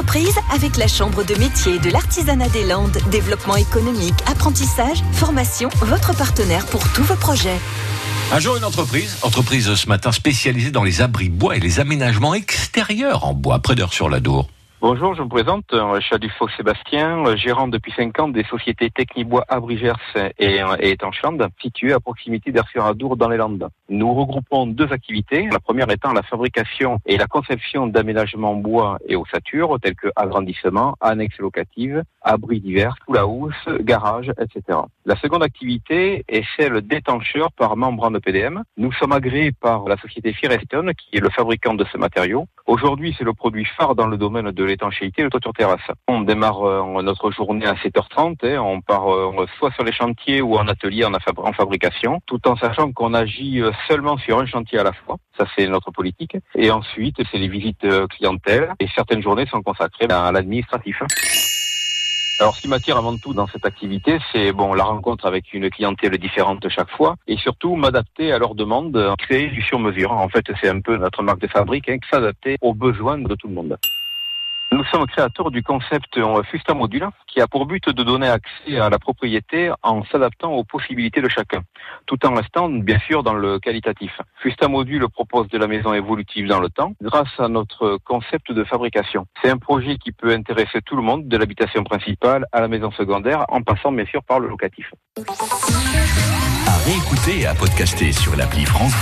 entreprise 0.00 0.38
avec 0.50 0.78
la 0.78 0.88
Chambre 0.88 1.24
de 1.24 1.34
métier 1.34 1.78
de 1.78 1.90
l'artisanat 1.90 2.48
des 2.48 2.64
Landes. 2.64 2.96
Développement 3.10 3.56
économique, 3.56 4.14
apprentissage, 4.24 5.02
formation, 5.12 5.68
votre 5.82 6.16
partenaire 6.16 6.64
pour 6.64 6.80
tous 6.94 7.02
vos 7.02 7.16
projets. 7.16 7.58
Un 8.32 8.40
jour, 8.40 8.56
une 8.56 8.64
entreprise, 8.64 9.18
entreprise 9.20 9.74
ce 9.74 9.88
matin 9.88 10.10
spécialisée 10.10 10.70
dans 10.70 10.84
les 10.84 11.02
abris 11.02 11.28
bois 11.28 11.54
et 11.54 11.60
les 11.60 11.80
aménagements 11.80 12.32
extérieurs 12.32 13.26
en 13.26 13.34
bois, 13.34 13.58
près 13.58 13.74
d'heure 13.74 13.92
sur 13.92 14.08
la 14.08 14.20
Dour. 14.20 14.48
Bonjour, 14.82 15.14
je 15.14 15.22
me 15.22 15.28
présente, 15.28 15.74
suis 16.00 16.14
Adufo 16.14 16.48
Sébastien, 16.56 17.36
gérant 17.36 17.68
depuis 17.68 17.92
5 17.92 18.18
ans 18.18 18.28
des 18.28 18.44
sociétés 18.44 18.88
Technibois 18.88 19.44
Abrigers 19.46 19.92
et, 20.38 20.62
et 20.78 20.90
Étanchland, 20.92 21.36
situées 21.60 21.92
à 21.92 22.00
proximité 22.00 22.50
d'Air-sur-Adour 22.50 23.18
dans 23.18 23.28
les 23.28 23.36
Landes. 23.36 23.68
Nous 23.90 24.14
regroupons 24.14 24.66
deux 24.66 24.90
activités, 24.90 25.50
la 25.52 25.60
première 25.60 25.90
étant 25.90 26.14
la 26.14 26.22
fabrication 26.22 26.98
et 27.04 27.18
la 27.18 27.26
conception 27.26 27.88
d'aménagements 27.88 28.54
bois 28.54 28.96
et 29.06 29.16
ossature, 29.16 29.76
tels 29.82 29.96
que 29.96 30.08
agrandissement, 30.16 30.96
annexes 31.02 31.38
locatives, 31.40 32.02
abris 32.22 32.60
divers, 32.60 32.94
à 33.14 33.26
housse, 33.26 33.68
garage, 33.80 34.32
etc. 34.40 34.78
La 35.04 35.16
seconde 35.16 35.42
activité 35.42 36.24
est 36.26 36.44
celle 36.56 36.80
d'étancheur 36.80 37.52
par 37.52 37.76
membrane 37.76 38.18
PDM. 38.18 38.62
Nous 38.78 38.92
sommes 38.92 39.12
agréés 39.12 39.52
par 39.52 39.84
la 39.84 39.98
société 39.98 40.32
Firestone, 40.32 40.92
qui 40.94 41.18
est 41.18 41.20
le 41.20 41.28
fabricant 41.28 41.74
de 41.74 41.84
ce 41.92 41.98
matériau. 41.98 42.46
Aujourd'hui, 42.66 43.14
c'est 43.18 43.24
le 43.24 43.34
produit 43.34 43.66
phare 43.76 43.94
dans 43.94 44.06
le 44.06 44.16
domaine 44.16 44.52
de 44.52 44.69
l'étanchéité, 44.70 45.22
le 45.22 45.30
toiture 45.30 45.52
terrasse. 45.52 45.80
On 46.08 46.22
démarre 46.22 46.62
euh, 46.66 47.02
notre 47.02 47.30
journée 47.30 47.66
à 47.66 47.74
7h30, 47.74 48.36
hein. 48.44 48.60
on 48.60 48.80
part 48.80 49.12
euh, 49.12 49.46
soit 49.58 49.72
sur 49.72 49.84
les 49.84 49.92
chantiers 49.92 50.40
ou 50.40 50.56
en 50.56 50.66
atelier 50.68 51.04
en, 51.04 51.12
en 51.12 51.52
fabrication, 51.52 52.20
tout 52.26 52.40
en 52.48 52.56
sachant 52.56 52.92
qu'on 52.92 53.14
agit 53.14 53.60
euh, 53.60 53.72
seulement 53.88 54.16
sur 54.18 54.38
un 54.38 54.46
chantier 54.46 54.78
à 54.78 54.84
la 54.84 54.92
fois. 54.92 55.16
Ça, 55.36 55.46
c'est 55.56 55.66
notre 55.66 55.90
politique. 55.90 56.36
Et 56.54 56.70
ensuite, 56.70 57.16
c'est 57.30 57.38
les 57.38 57.48
visites 57.48 57.86
clientèle 58.10 58.72
et 58.78 58.86
certaines 58.94 59.22
journées 59.22 59.46
sont 59.46 59.62
consacrées 59.62 60.06
à 60.10 60.30
l'administratif. 60.32 61.02
Alors, 62.40 62.56
ce 62.56 62.62
qui 62.62 62.68
m'attire 62.68 62.96
avant 62.96 63.18
tout 63.18 63.34
dans 63.34 63.46
cette 63.48 63.66
activité, 63.66 64.18
c'est 64.32 64.52
bon 64.52 64.72
la 64.72 64.84
rencontre 64.84 65.26
avec 65.26 65.52
une 65.52 65.68
clientèle 65.68 66.16
différente 66.16 66.66
chaque 66.70 66.88
fois, 66.88 67.16
et 67.26 67.36
surtout 67.36 67.76
m'adapter 67.76 68.32
à 68.32 68.38
leurs 68.38 68.54
demandes, 68.54 69.14
créer 69.18 69.48
du 69.48 69.60
sur-mesure. 69.60 70.12
En 70.12 70.30
fait, 70.30 70.46
c'est 70.58 70.70
un 70.70 70.80
peu 70.80 70.96
notre 70.96 71.22
marque 71.22 71.40
de 71.40 71.48
fabrique, 71.48 71.90
hein, 71.90 71.98
s'adapter 72.10 72.56
aux 72.62 72.72
besoins 72.72 73.18
de 73.18 73.34
tout 73.34 73.48
le 73.48 73.54
monde. 73.54 73.76
Nous 74.80 74.86
sommes 74.86 75.06
créateurs 75.06 75.50
du 75.50 75.62
concept 75.62 76.18
Fusta 76.50 76.72
Module 76.72 77.06
qui 77.26 77.42
a 77.42 77.46
pour 77.46 77.66
but 77.66 77.86
de 77.90 78.02
donner 78.02 78.28
accès 78.28 78.78
à 78.78 78.88
la 78.88 78.98
propriété 78.98 79.70
en 79.82 80.02
s'adaptant 80.04 80.52
aux 80.52 80.64
possibilités 80.64 81.20
de 81.20 81.28
chacun, 81.28 81.60
tout 82.06 82.24
en 82.24 82.32
restant 82.32 82.70
bien 82.70 82.98
sûr 83.00 83.22
dans 83.22 83.34
le 83.34 83.58
qualitatif. 83.58 84.18
Fusta 84.36 84.68
Module 84.68 85.06
propose 85.10 85.48
de 85.48 85.58
la 85.58 85.66
maison 85.66 85.92
évolutive 85.92 86.48
dans 86.48 86.60
le 86.60 86.70
temps 86.70 86.94
grâce 87.02 87.28
à 87.38 87.48
notre 87.48 87.98
concept 88.06 88.52
de 88.52 88.64
fabrication. 88.64 89.26
C'est 89.42 89.50
un 89.50 89.58
projet 89.58 89.98
qui 89.98 90.12
peut 90.12 90.32
intéresser 90.32 90.80
tout 90.80 90.96
le 90.96 91.02
monde, 91.02 91.28
de 91.28 91.36
l'habitation 91.36 91.84
principale 91.84 92.46
à 92.50 92.62
la 92.62 92.68
maison 92.68 92.90
secondaire, 92.92 93.44
en 93.50 93.60
passant 93.60 93.92
bien 93.92 94.06
sûr 94.06 94.22
par 94.24 94.40
le 94.40 94.48
locatif. 94.48 94.90
À 96.66 96.76
réécouter 96.86 97.40
et 97.40 97.46
à 97.46 97.54
podcaster 97.54 98.12
sur 98.12 98.34
l'appli 98.34 98.64
France. 98.64 98.94